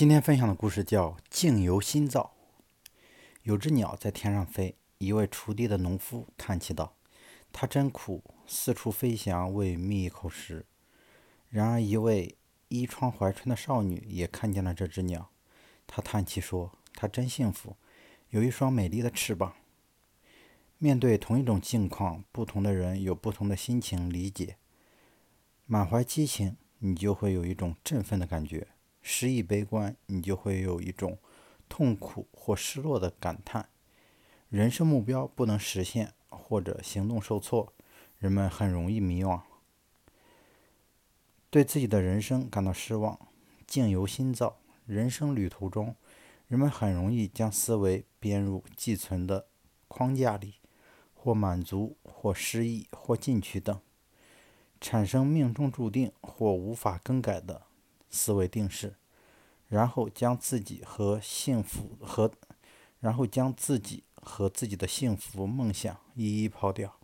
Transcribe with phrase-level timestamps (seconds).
[0.00, 2.34] 今天分享的故事叫《境由心造》。
[3.42, 6.96] 有只鸟在天上飞，一位锄地的农夫叹气道
[7.52, 10.64] ：“它真苦，四处飞翔为觅一口食。”
[11.50, 12.34] 然而，一位
[12.68, 15.28] 衣窗怀春的少女也看见了这只鸟，
[15.86, 17.76] 她叹气说：“它真幸福，
[18.30, 19.54] 有一双美丽的翅膀。”
[20.80, 24.56] 面对同一种境况，不同的人有不同的心情理解。
[25.66, 28.66] 满怀激情，你就会有一种振奋的感觉；
[29.12, 31.18] 失意悲观，你就会有一种
[31.68, 33.68] 痛苦或失落的感叹。
[34.48, 37.72] 人生目标不能实现，或者行动受挫，
[38.18, 39.40] 人们很容易迷惘，
[41.50, 43.18] 对自己的人生感到失望。
[43.66, 45.96] 境由心造，人生旅途中，
[46.46, 49.48] 人们很容易将思维编入既存的
[49.88, 50.54] 框架里，
[51.14, 53.80] 或满足，或失意，或进取等。
[54.80, 57.62] 产生命中注定或无法更改的
[58.10, 58.96] 思维定式，
[59.68, 62.30] 然后将自己和幸福和，
[62.98, 66.99] 然后将自己和自己的幸福梦想一一抛掉。